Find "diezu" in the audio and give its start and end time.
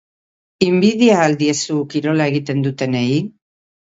1.41-1.77